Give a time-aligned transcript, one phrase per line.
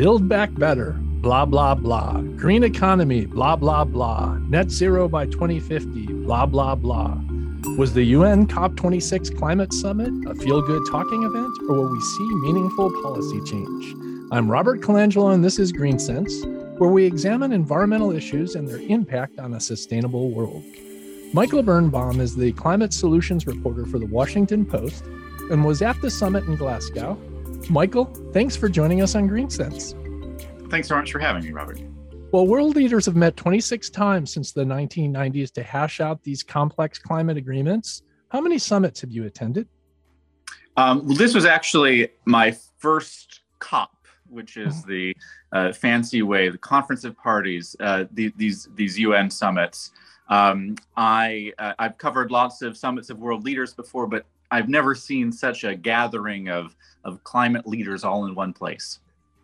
[0.00, 2.22] Build back better, blah, blah, blah.
[2.34, 4.38] Green economy, blah, blah, blah.
[4.48, 7.20] Net zero by 2050, blah, blah, blah.
[7.76, 12.34] Was the UN COP26 climate summit a feel good talking event, or will we see
[12.36, 13.94] meaningful policy change?
[14.32, 16.46] I'm Robert Colangelo, and this is Green Sense,
[16.78, 20.64] where we examine environmental issues and their impact on a sustainable world.
[21.34, 25.04] Michael Birnbaum is the climate solutions reporter for the Washington Post
[25.50, 27.18] and was at the summit in Glasgow.
[27.70, 29.94] Michael, thanks for joining us on Green Sense.
[30.70, 31.80] Thanks so much for having me, Robert.
[32.32, 36.98] Well, world leaders have met 26 times since the 1990s to hash out these complex
[36.98, 38.02] climate agreements.
[38.30, 39.68] How many summits have you attended?
[40.76, 43.94] Um, well, this was actually my first COP,
[44.28, 44.90] which is mm-hmm.
[44.90, 45.16] the
[45.52, 49.92] uh, fancy way, the Conference of Parties, uh, the, these these UN summits.
[50.28, 54.94] Um, I uh, I've covered lots of summits of world leaders before, but I've never
[54.94, 59.00] seen such a gathering of of climate leaders all in one place.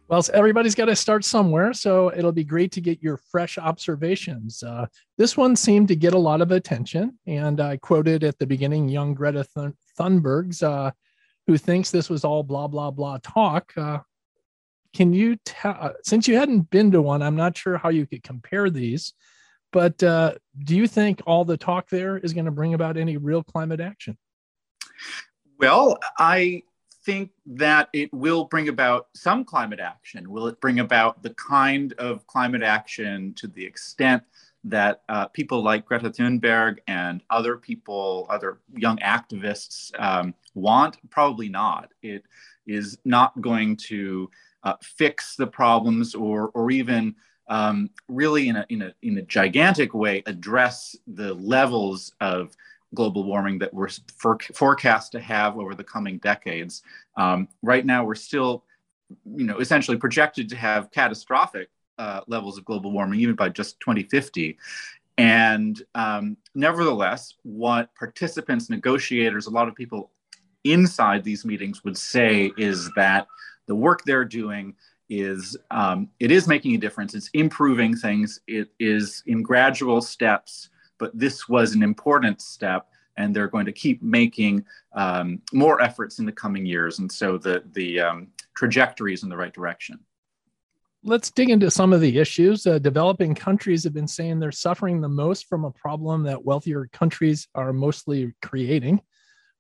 [0.09, 4.63] Well, everybody's got to start somewhere, so it'll be great to get your fresh observations.
[4.63, 4.87] Uh,
[5.19, 8.89] this one seemed to get a lot of attention, and I quoted at the beginning
[8.89, 9.45] young Greta
[9.99, 10.93] Thunberg's, uh,
[11.49, 13.73] who thinks this was all blah blah blah talk.
[13.77, 13.99] Uh,
[14.95, 15.77] can you tell?
[15.81, 19.13] Uh, since you hadn't been to one, I'm not sure how you could compare these,
[19.73, 23.17] but uh, do you think all the talk there is going to bring about any
[23.17, 24.17] real climate action?
[25.59, 26.63] Well, I
[27.05, 30.29] think that it will bring about some climate action.
[30.29, 34.25] Will it bring about the kind of climate action to the extent
[34.65, 40.99] that uh, people like Greta Thunberg and other people, other young activists um, want?
[41.09, 41.93] Probably not.
[42.03, 42.25] It
[42.67, 44.29] is not going to
[44.65, 47.15] uh, fix the problems or, or even
[47.49, 52.57] um, really in a, in, a, in a gigantic way address the levels of
[52.95, 56.83] global warming that we're for, forecast to have over the coming decades.
[57.17, 58.65] Um, right now, we're still,
[59.25, 63.81] you know, essentially projected to have catastrophic uh, levels of global warming even by just
[63.81, 64.59] 2050.
[65.19, 70.11] And um, nevertheless, what participants, negotiators, a lot of people
[70.65, 73.27] inside these meetings would say is that
[73.67, 74.75] the work they're doing
[75.09, 77.15] is um, it is making a difference.
[77.15, 78.41] It's improving things.
[78.47, 83.73] It is in gradual steps but this was an important step and they're going to
[83.73, 86.99] keep making um, more efforts in the coming years.
[86.99, 89.99] And so the, the um, trajectory is in the right direction.
[91.03, 92.67] Let's dig into some of the issues.
[92.67, 96.89] Uh, developing countries have been saying they're suffering the most from a problem that wealthier
[96.93, 99.01] countries are mostly creating.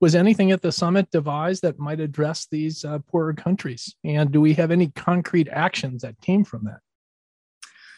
[0.00, 3.94] Was anything at the summit devised that might address these uh, poorer countries?
[4.04, 6.80] And do we have any concrete actions that came from that?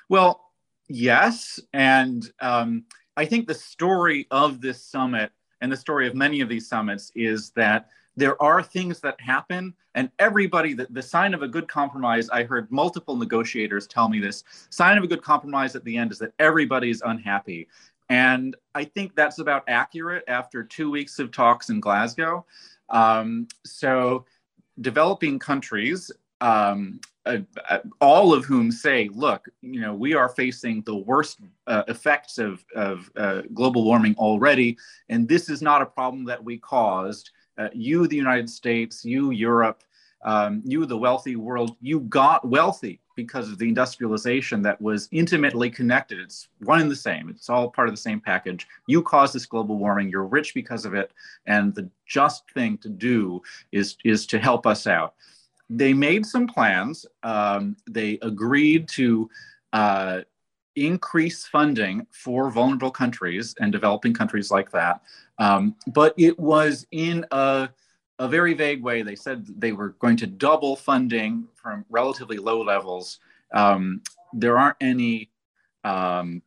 [0.09, 0.45] Well,
[0.89, 1.59] yes.
[1.73, 2.85] And um,
[3.19, 7.11] I think the story of this summit and the story of many of these summits
[7.17, 11.67] is that there are things that happen and everybody the, the sign of a good
[11.67, 15.97] compromise i heard multiple negotiators tell me this sign of a good compromise at the
[15.97, 17.67] end is that everybody's unhappy.
[18.09, 22.47] And i think that's about accurate after two weeks of talks in glasgow.
[22.89, 24.27] Um, so
[24.81, 30.83] developing countries um, uh, uh, all of whom say, look, you know, we are facing
[30.83, 34.79] the worst uh, effects of, of uh, global warming already,
[35.11, 37.31] and this is not a problem that we caused.
[37.59, 39.83] Uh, you, the United States, you, Europe,
[40.25, 45.69] um, you, the wealthy world, you got wealthy because of the industrialization that was intimately
[45.69, 46.19] connected.
[46.19, 47.29] It's one and the same.
[47.29, 48.67] It's all part of the same package.
[48.87, 50.09] You caused this global warming.
[50.09, 51.13] You're rich because of it,
[51.47, 55.15] and the just thing to do is is to help us out
[55.71, 57.07] they made some plans.
[57.23, 59.29] Um, they agreed to
[59.73, 60.21] uh,
[60.77, 65.03] increase funding for vulnerable countries and developing countries like that.
[65.39, 67.69] Um, but it was in a,
[68.19, 69.03] a very vague way.
[69.03, 73.19] They said they were going to double funding from relatively low levels.
[73.53, 74.03] Um,
[74.33, 75.31] there aren't any
[75.85, 76.43] um,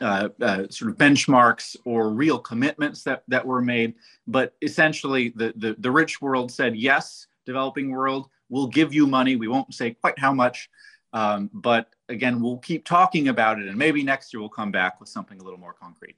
[0.00, 3.94] uh, uh, sort of benchmarks or real commitments that, that were made.
[4.26, 9.34] But essentially, the, the, the rich world said, yes, developing world, we'll give you money.
[9.34, 10.68] We won't say quite how much,
[11.12, 13.66] um, but again, we'll keep talking about it.
[13.66, 16.16] And maybe next year we'll come back with something a little more concrete.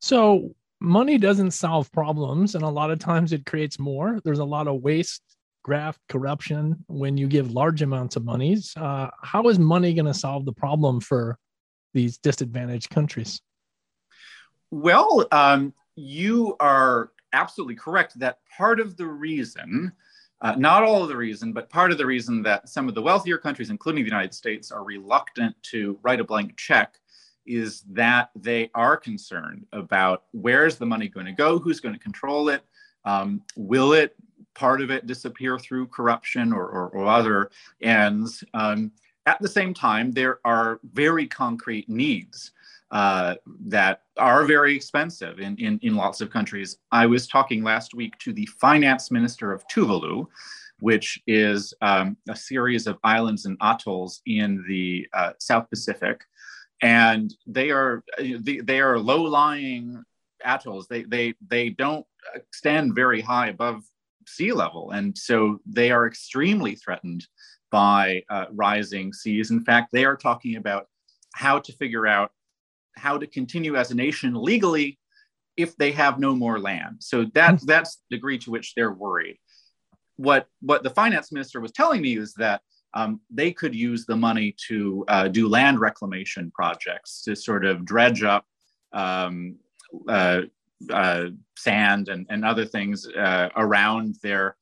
[0.00, 2.56] So, money doesn't solve problems.
[2.56, 4.18] And a lot of times it creates more.
[4.24, 5.22] There's a lot of waste,
[5.62, 8.72] graft, corruption when you give large amounts of monies.
[8.76, 11.38] Uh, how is money going to solve the problem for
[11.94, 13.40] these disadvantaged countries?
[14.72, 19.92] Well, um, you are absolutely correct that part of the reason
[20.42, 23.02] uh, not all of the reason, but part of the reason that some of the
[23.02, 26.98] wealthier countries, including the United States, are reluctant to write a blank check
[27.46, 32.00] is that they are concerned about where's the money going to go, who's going to
[32.00, 32.62] control it,
[33.04, 34.14] um, will it
[34.54, 37.50] part of it disappear through corruption or, or, or other
[37.80, 38.44] ends.
[38.54, 38.92] Um,
[39.26, 42.52] at the same time, there are very concrete needs
[42.92, 43.34] uh,
[43.66, 46.76] that are very expensive in, in, in lots of countries.
[46.92, 50.26] I was talking last week to the finance minister of Tuvalu,
[50.78, 56.22] which is um, a series of islands and atolls in the uh, South Pacific.
[56.82, 60.02] And they are they are low-lying
[60.44, 60.88] atolls.
[60.88, 62.04] They they they don't
[62.52, 63.84] stand very high above
[64.26, 67.26] sea level, and so they are extremely threatened
[67.70, 69.52] by uh, rising seas.
[69.52, 70.88] In fact, they are talking about
[71.34, 72.32] how to figure out
[72.96, 74.98] how to continue as a nation legally
[75.56, 76.96] if they have no more land.
[77.00, 77.66] So that hmm.
[77.66, 79.38] that's the degree to which they're worried.
[80.16, 82.62] What what the finance minister was telling me is that
[82.94, 87.84] um, they could use the money to uh, do land reclamation projects to sort of
[87.84, 88.44] dredge up
[88.92, 89.56] um,
[90.08, 90.42] uh,
[90.90, 94.56] uh, sand and, and other things uh, around their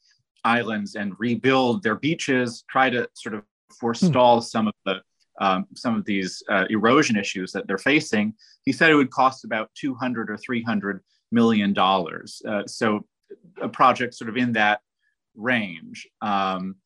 [0.45, 3.43] islands and rebuild their beaches, try to sort of
[3.79, 4.45] forestall hmm.
[4.45, 5.01] some of the
[5.41, 8.35] um, some of these uh, erosion issues that they're facing.
[8.65, 11.01] He said it would cost about 200 or 300
[11.33, 12.43] million dollars.
[12.47, 13.07] Uh, so
[13.61, 14.81] a project sort of in that
[15.35, 16.07] range.
[16.21, 16.77] Um,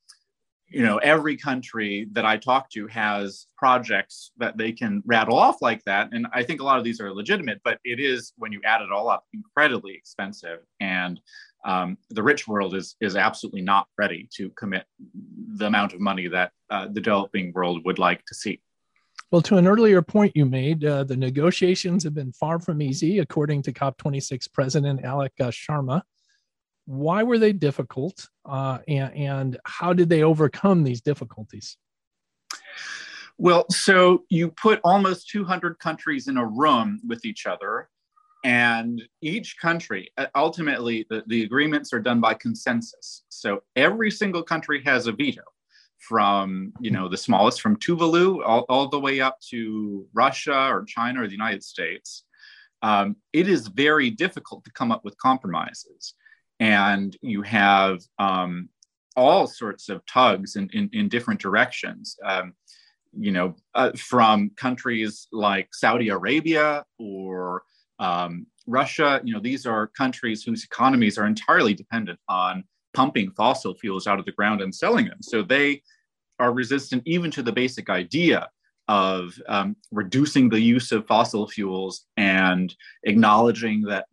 [0.75, 5.63] you know, every country that I talk to has projects that they can rattle off
[5.63, 6.09] like that.
[6.13, 8.83] And I think a lot of these are legitimate, but it is, when you add
[8.83, 10.59] it all up, incredibly expensive.
[10.81, 11.21] And
[11.65, 14.85] um, the rich world is is absolutely not ready to commit
[15.55, 18.61] the amount of money that uh, the developing world would like to see.
[19.31, 23.21] Well, to an earlier point you made, uh, the negotiations have been far from easy,
[23.21, 26.03] according to COP26 President Alok uh, Sharma.
[26.87, 31.77] Why were they difficult, uh, and, and how did they overcome these difficulties?
[33.39, 37.89] Well, so you put almost 200 countries in a room with each other
[38.45, 43.25] and each country, uh, ultimately, the, the agreements are done by consensus.
[43.31, 45.43] So every single country has a veto
[45.99, 50.85] from you know the smallest from tuvalu all, all the way up to russia or
[50.85, 52.25] china or the united states
[52.83, 56.15] um, it is very difficult to come up with compromises
[56.61, 58.69] and you have um,
[59.17, 62.53] all sorts of tugs in, in, in different directions um,
[63.17, 67.63] you know uh, from countries like saudi arabia or
[67.99, 73.75] um, Russia, you know, these are countries whose economies are entirely dependent on pumping fossil
[73.75, 75.19] fuels out of the ground and selling them.
[75.21, 75.83] So they
[76.39, 78.49] are resistant even to the basic idea
[78.89, 82.75] of um, reducing the use of fossil fuels and
[83.05, 84.07] acknowledging that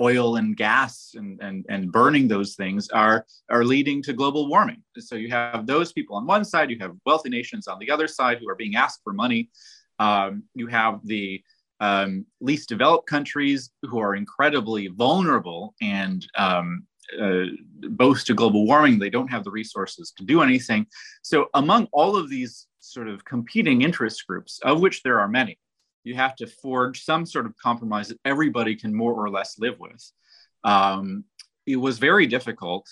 [0.00, 4.82] oil and gas and, and, and burning those things are, are leading to global warming.
[4.98, 8.08] So you have those people on one side, you have wealthy nations on the other
[8.08, 9.50] side who are being asked for money.
[9.98, 11.42] Um, you have the
[11.80, 16.84] um, least developed countries who are incredibly vulnerable and um,
[17.20, 17.44] uh,
[17.90, 18.98] boast to global warming.
[18.98, 20.86] They don't have the resources to do anything.
[21.22, 25.58] So, among all of these sort of competing interest groups, of which there are many,
[26.06, 29.78] you have to forge some sort of compromise that everybody can more or less live
[29.80, 30.12] with.
[30.62, 31.24] Um,
[31.66, 32.86] it was very difficult.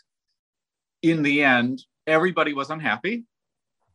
[1.03, 3.25] In the end, everybody was unhappy.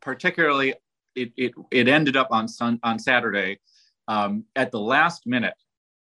[0.01, 0.73] Particularly,
[1.15, 3.59] it, it, it ended up on sun, on Saturday
[4.07, 5.53] um, at the last minute,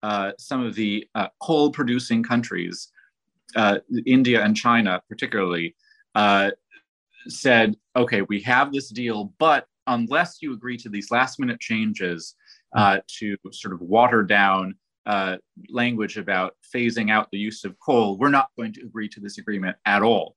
[0.04, 2.90] uh, some of the uh, coal producing countries,
[3.56, 5.76] uh, India and China particularly,
[6.16, 6.52] uh,
[7.28, 12.36] said, okay, we have this deal, but unless you agree to these last minute changes
[12.75, 14.75] uh, to sort of water down
[15.06, 15.38] uh,
[15.70, 19.38] language about phasing out the use of coal, we're not going to agree to this
[19.38, 20.36] agreement at all.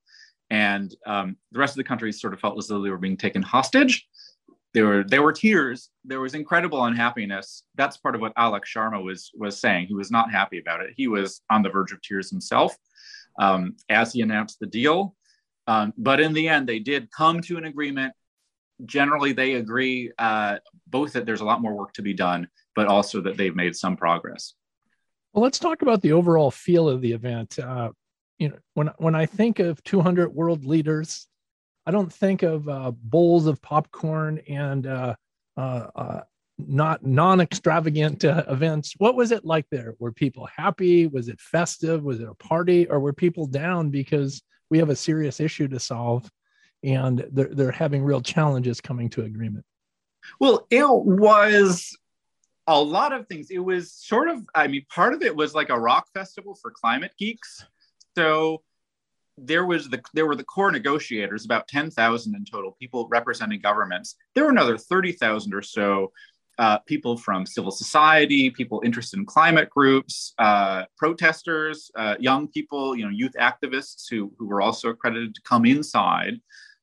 [0.50, 3.16] And um, the rest of the countries sort of felt as though they were being
[3.16, 4.06] taken hostage.
[4.74, 5.90] There were there were tears.
[6.04, 7.64] There was incredible unhappiness.
[7.74, 9.86] That's part of what alok sharma was was saying.
[9.86, 10.90] He was not happy about it.
[10.96, 12.76] He was on the verge of tears himself
[13.38, 15.14] um, as he announced the deal.
[15.66, 18.12] Um, but in the end they did come to an agreement
[18.86, 22.86] generally they agree uh, both that there's a lot more work to be done but
[22.86, 24.54] also that they've made some progress
[25.32, 27.90] well let's talk about the overall feel of the event uh,
[28.38, 31.28] you know when when i think of 200 world leaders
[31.88, 35.14] I don't think of uh, bowls of popcorn and uh,
[35.56, 36.20] uh, uh
[36.58, 38.92] not non-extravagant uh, events.
[38.98, 39.94] What was it like there?
[39.98, 41.06] Were people happy?
[41.06, 42.02] Was it festive?
[42.02, 42.86] Was it a party?
[42.88, 46.30] Or were people down because we have a serious issue to solve
[46.82, 49.64] and they're, they're having real challenges coming to agreement?
[50.38, 51.96] Well, it was
[52.66, 53.50] a lot of things.
[53.50, 56.70] It was sort of, I mean, part of it was like a rock festival for
[56.70, 57.64] climate geeks.
[58.16, 58.62] So
[59.38, 63.60] there was the there were the core negotiators, about ten thousand in total, people representing
[63.60, 64.16] governments.
[64.34, 66.12] There were another thirty thousand or so
[66.58, 72.96] uh, people from civil society, people interested in climate groups, uh, protesters, uh, young people,
[72.96, 76.40] you know, youth activists who, who were also accredited to come inside.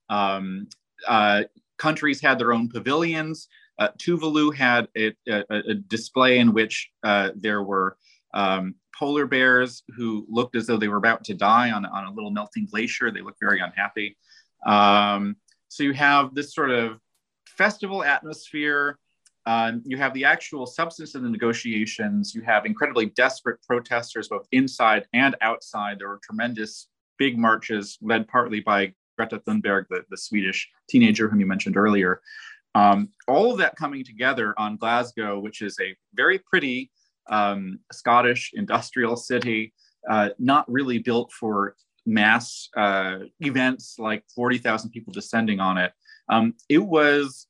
[0.10, 0.68] Um,
[1.08, 1.44] uh,
[1.78, 3.50] countries had their own pavilions.
[3.78, 7.98] Uh, Tuvalu had a, a, a, display in which uh, there were
[8.34, 12.12] um, polar bears who looked as though they were about to die on, on a
[12.12, 13.12] little melting glacier.
[13.12, 14.18] They looked very unhappy.
[14.66, 15.36] Um,
[15.68, 17.00] so you have this sort of
[17.46, 18.98] festival atmosphere.
[19.46, 22.34] Uh, you have the actual substance of the negotiations.
[22.34, 26.00] You have incredibly desperate protesters, both inside and outside.
[26.00, 26.88] There were tremendous
[27.18, 32.22] big marches led partly by Greta Thunberg, the, the Swedish teenager whom you mentioned earlier.
[32.74, 36.92] Um, all of that coming together on Glasgow, which is a very pretty
[37.30, 39.74] um, Scottish industrial city,
[40.10, 41.76] uh, not really built for
[42.06, 45.94] mass uh, events like 40,000 people descending on it.
[46.30, 47.48] Um, it was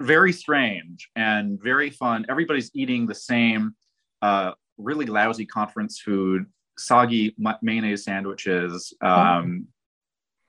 [0.00, 2.26] very strange and very fun.
[2.28, 3.74] Everybody's eating the same
[4.22, 6.46] uh, really lousy conference food,
[6.78, 8.94] soggy mayonnaise sandwiches.
[9.02, 9.66] Um,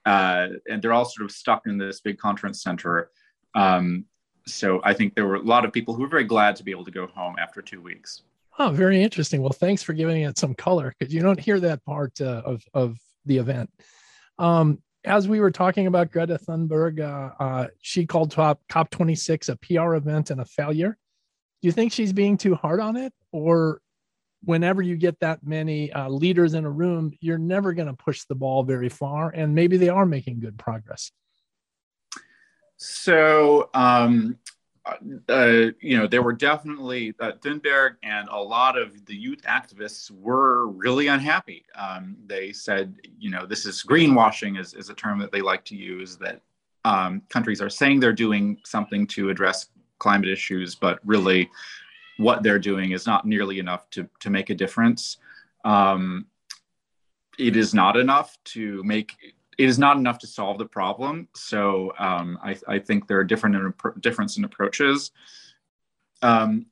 [0.05, 3.11] uh, and they're all sort of stuck in this big conference center.
[3.53, 4.05] Um,
[4.47, 6.71] so I think there were a lot of people who were very glad to be
[6.71, 8.23] able to go home after two weeks.
[8.57, 9.41] Oh, very interesting.
[9.41, 12.63] Well, thanks for giving it some color because you don't hear that part uh, of
[12.73, 13.69] of the event.
[14.39, 19.55] Um, as we were talking about Greta Thunberg, uh, uh, she called top COP26 a
[19.57, 20.97] PR event and a failure.
[21.61, 23.81] Do you think she's being too hard on it, or
[24.43, 28.23] whenever you get that many uh, leaders in a room, you're never going to push
[28.23, 31.11] the ball very far, and maybe they are making good progress?
[32.77, 34.37] So um,
[34.85, 37.31] uh, you know, there were definitely uh,
[38.03, 41.63] and a lot of the youth activists were really unhappy.
[41.75, 45.63] Um, they said, you know, this is greenwashing, is, is a term that they like
[45.65, 46.41] to use, that
[46.83, 49.67] um, countries are saying they're doing something to address
[49.99, 51.49] climate issues, but really
[52.17, 55.17] what they're doing is not nearly enough to, to make a difference.
[55.63, 56.25] Um,
[57.37, 59.15] it is not enough to make
[59.61, 61.27] it is not enough to solve the problem.
[61.35, 65.11] So um, I, I, think there are different difference in approaches.
[66.23, 66.65] Um,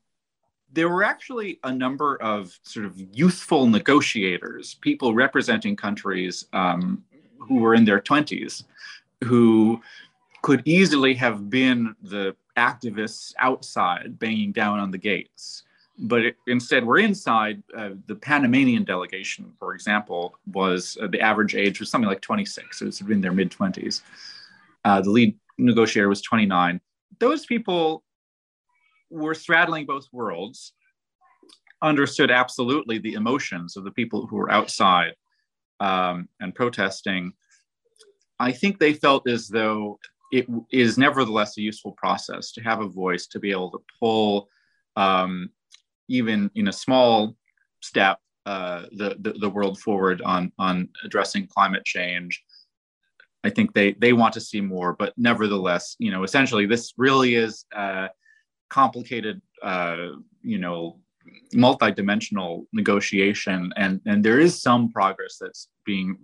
[0.74, 7.04] there were actually a number of sort of youthful negotiators, people representing countries um,
[7.38, 8.64] who were in their 20s,
[9.24, 9.80] who
[10.42, 15.62] could easily have been the activists outside banging down on the gates
[16.00, 17.62] but it, instead we're inside.
[17.78, 22.80] Uh, the Panamanian delegation, for example, was uh, the average age was something like 26.
[22.80, 24.02] So it's in their mid 20s.
[24.86, 26.80] Uh, the lead negotiator was 29.
[27.20, 28.04] Those people
[29.10, 30.74] were straddling both worlds,
[31.82, 35.16] understood absolutely the emotions of the people who were outside
[35.80, 37.34] um, and protesting.
[38.40, 40.00] I think they felt as though
[40.32, 44.48] it is nevertheless a useful process to have a voice to be able to pull
[44.96, 45.50] um,
[46.10, 47.36] even in a small
[47.82, 52.44] step uh, the, the, the world forward on on addressing climate change.
[53.44, 57.36] I think they they want to see more, but nevertheless, you know, essentially, this really
[57.36, 58.10] is a
[58.70, 60.08] complicated, uh,
[60.42, 61.00] you know,
[61.54, 66.18] multi-dimensional negotiation, and and there is some progress that's being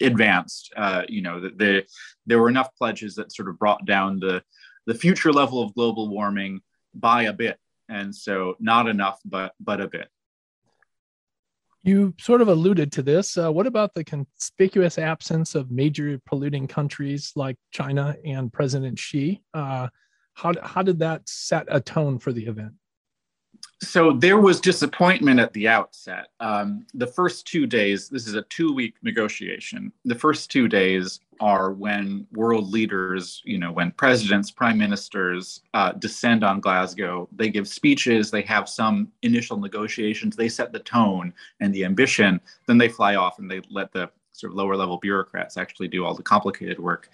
[0.00, 0.72] advanced.
[0.76, 1.84] Uh, you know, that the,
[2.26, 4.42] there were enough pledges that sort of brought down the
[4.86, 6.60] the future level of global warming
[6.94, 7.56] by a bit
[7.92, 10.08] and so not enough, but but a bit.
[11.84, 13.36] You sort of alluded to this.
[13.36, 19.42] Uh, what about the conspicuous absence of major polluting countries like China and President Xi?
[19.52, 19.88] Uh,
[20.34, 22.72] how, how did that set a tone for the event?
[23.82, 26.28] So there was disappointment at the outset.
[26.38, 29.92] Um, the first two days, this is a two week negotiation.
[30.04, 35.92] The first two days are when world leaders, you know, when presidents, prime ministers uh,
[35.92, 37.28] descend on Glasgow.
[37.32, 42.40] They give speeches, they have some initial negotiations, they set the tone and the ambition.
[42.66, 46.04] Then they fly off and they let the sort of lower level bureaucrats actually do
[46.04, 47.10] all the complicated work.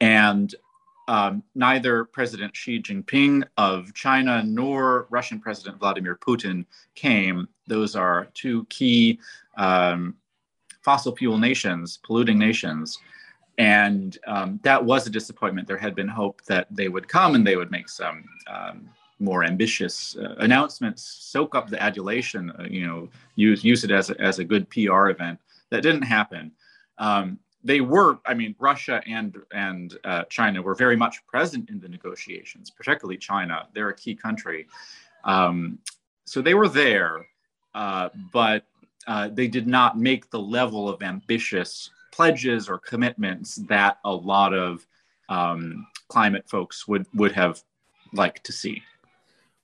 [0.00, 0.54] And
[1.08, 7.48] um, neither President Xi Jinping of China nor Russian President Vladimir Putin came.
[7.66, 9.20] Those are two key
[9.56, 10.16] um,
[10.82, 12.98] fossil fuel nations, polluting nations.
[13.58, 15.68] And um, that was a disappointment.
[15.68, 18.88] There had been hope that they would come and they would make some um,
[19.20, 24.10] more ambitious uh, announcements, soak up the adulation, uh, you know, use, use it as
[24.10, 25.38] a, as a good PR event.
[25.70, 26.52] That didn't happen.
[26.98, 31.80] Um, they were, I mean, Russia and and uh, China were very much present in
[31.80, 33.66] the negotiations, particularly China.
[33.72, 34.66] They're a key country,
[35.24, 35.78] um,
[36.26, 37.26] so they were there,
[37.74, 38.66] uh, but
[39.06, 44.54] uh, they did not make the level of ambitious pledges or commitments that a lot
[44.54, 44.86] of
[45.28, 47.62] um, climate folks would would have
[48.12, 48.82] liked to see.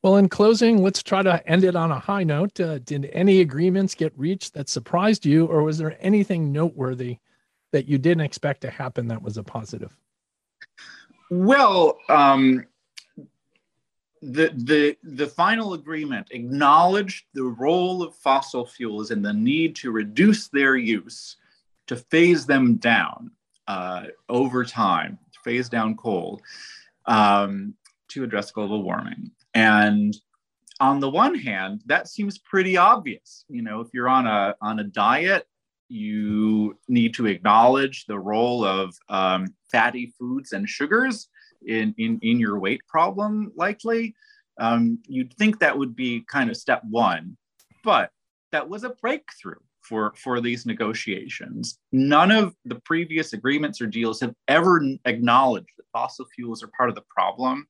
[0.02, 2.58] Well, in closing, let's try to end it on a high note.
[2.58, 7.18] Uh, did any agreements get reached that surprised you, or was there anything noteworthy
[7.72, 9.96] that you didn't expect to happen that was a positive?
[11.30, 12.66] Well, um,
[14.22, 19.92] the the the final agreement acknowledged the role of fossil fuels and the need to
[19.92, 21.36] reduce their use,
[21.86, 23.30] to phase them down
[23.66, 26.40] uh, over time, phase down coal,
[27.06, 27.74] um,
[28.08, 29.30] to address global warming.
[29.54, 30.16] And
[30.80, 33.44] on the one hand, that seems pretty obvious.
[33.48, 35.46] You know, if you're on a on a diet,
[35.90, 41.28] you need to acknowledge the role of um, fatty foods and sugars
[41.66, 44.14] in, in, in your weight problem, likely.
[44.58, 47.36] Um, you'd think that would be kind of step one,
[47.82, 48.10] but
[48.52, 51.78] that was a breakthrough for, for these negotiations.
[51.92, 56.90] None of the previous agreements or deals have ever acknowledged that fossil fuels are part
[56.90, 57.66] of the problem.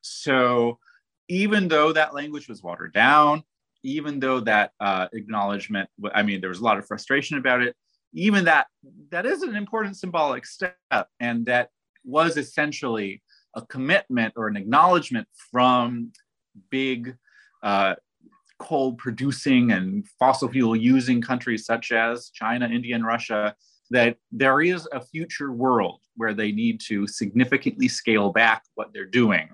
[0.00, 0.78] So
[1.28, 3.44] even though that language was watered down,
[3.82, 7.76] even though that uh, acknowledgement, I mean, there was a lot of frustration about it,
[8.12, 8.66] even that
[9.10, 10.76] that is an important symbolic step
[11.20, 11.70] and that
[12.04, 13.22] was essentially
[13.54, 16.12] a commitment or an acknowledgement from
[16.70, 17.16] big
[17.62, 17.94] uh,
[18.58, 23.54] coal producing and fossil fuel using countries such as China, India, and Russia
[23.90, 29.04] that there is a future world where they need to significantly scale back what they're
[29.04, 29.48] doing.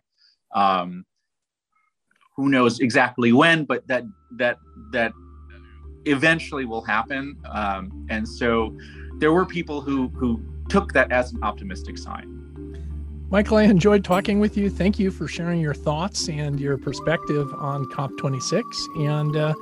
[0.55, 1.05] Um,
[2.37, 4.59] who knows exactly when, but that that
[4.93, 5.13] that
[6.05, 7.37] eventually will happen.
[7.51, 8.77] Um, and so
[9.19, 12.33] there were people who who took that as an optimistic sign.
[13.29, 14.71] Michael, I enjoyed talking with you.
[14.71, 18.63] Thank you for sharing your thoughts and your perspective on COP26.
[19.05, 19.55] And uh,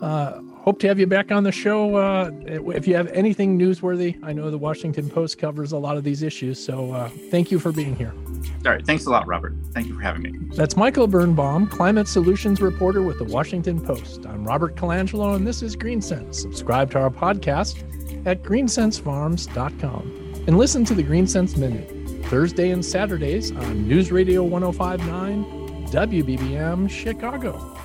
[0.00, 4.16] uh, hope to have you back on the show uh, if you have anything newsworthy.
[4.22, 6.64] I know the Washington Post covers a lot of these issues.
[6.64, 8.14] So uh, thank you for being here.
[8.64, 8.84] All right.
[8.84, 9.54] Thanks a lot, Robert.
[9.72, 10.32] Thank you for having me.
[10.54, 14.26] That's Michael Birnbaum, climate solutions reporter with the Washington Post.
[14.26, 16.34] I'm Robert Colangelo, and this is GreenSense.
[16.34, 17.82] Subscribe to our podcast
[18.26, 25.88] at greensensefarms.com and listen to the GreenSense Minute Thursday and Saturdays on News Radio 1059
[25.88, 27.79] WBBM Chicago.